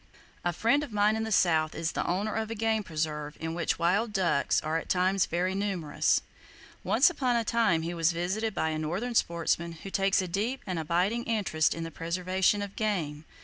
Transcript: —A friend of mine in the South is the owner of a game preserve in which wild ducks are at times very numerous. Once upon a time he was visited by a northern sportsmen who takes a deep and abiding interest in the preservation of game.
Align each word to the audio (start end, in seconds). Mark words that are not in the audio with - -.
—A 0.43 0.51
friend 0.51 0.83
of 0.83 0.91
mine 0.91 1.15
in 1.15 1.25
the 1.25 1.31
South 1.31 1.75
is 1.75 1.91
the 1.91 2.03
owner 2.07 2.33
of 2.33 2.49
a 2.49 2.55
game 2.55 2.81
preserve 2.81 3.37
in 3.39 3.53
which 3.53 3.77
wild 3.77 4.13
ducks 4.13 4.59
are 4.61 4.79
at 4.79 4.89
times 4.89 5.27
very 5.27 5.53
numerous. 5.53 6.21
Once 6.83 7.11
upon 7.11 7.35
a 7.35 7.43
time 7.45 7.83
he 7.83 7.93
was 7.93 8.11
visited 8.11 8.55
by 8.55 8.69
a 8.69 8.79
northern 8.79 9.13
sportsmen 9.13 9.73
who 9.83 9.91
takes 9.91 10.19
a 10.19 10.27
deep 10.27 10.63
and 10.65 10.79
abiding 10.79 11.23
interest 11.25 11.75
in 11.75 11.83
the 11.83 11.91
preservation 11.91 12.63
of 12.63 12.75
game. 12.75 13.25